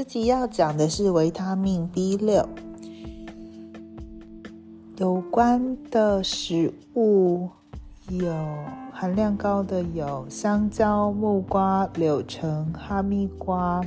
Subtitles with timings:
[0.00, 2.48] 这集要讲的是维他命 B 六
[4.96, 7.50] 有关的食物，
[8.08, 8.32] 有
[8.94, 13.82] 含量高的有香蕉、木瓜、柳橙、哈密瓜、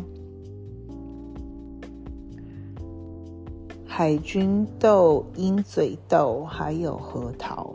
[3.88, 7.74] 海军豆、鹰嘴豆，还有核桃。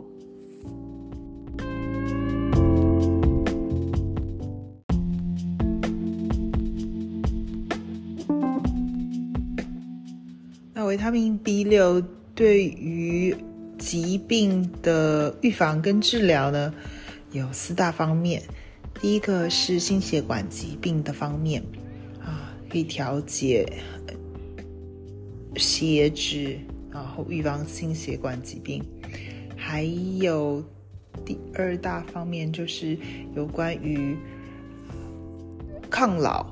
[10.89, 12.01] 维他命 B 六
[12.33, 13.35] 对于
[13.77, 16.73] 疾病的预防跟治疗呢，
[17.31, 18.41] 有四大方面。
[18.99, 21.61] 第一个是心血管疾病的方面，
[22.19, 23.71] 啊，可以调节
[25.57, 26.57] 血脂，
[26.91, 28.83] 然后预防心血管疾病。
[29.55, 29.83] 还
[30.17, 30.63] 有
[31.23, 32.97] 第二大方面就是
[33.35, 34.17] 有关于
[35.87, 36.47] 抗老。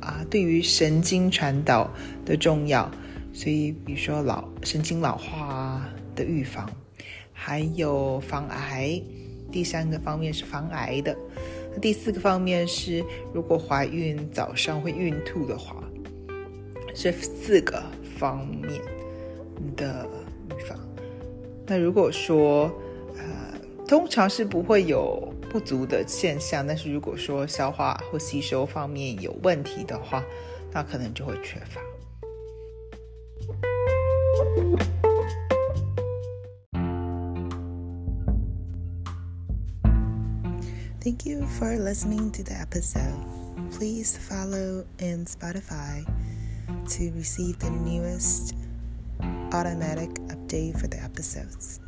[0.00, 1.90] 啊，对于神经传导
[2.24, 2.90] 的重要，
[3.32, 5.82] 所以比如说老神经老化
[6.14, 6.70] 的预防，
[7.32, 9.00] 还有防癌。
[9.52, 11.16] 第三个方面是防癌的，
[11.80, 13.02] 第四个方面是
[13.32, 15.82] 如果怀孕早上会孕吐的话，
[16.94, 17.82] 这四个
[18.18, 18.82] 方面
[19.76, 20.06] 的
[20.50, 20.78] 预防。
[21.66, 22.70] 那如果说，
[23.86, 25.32] 通常是不会有。
[25.48, 30.22] 不足的现象，但是如果说消化或吸收方面有问题的话，
[30.70, 31.80] 那可能就会缺乏。
[41.00, 43.16] Thank you for listening to the episode.
[43.70, 46.04] Please follow in Spotify
[46.66, 48.52] to receive the newest
[49.52, 51.80] automatic update for the episodes.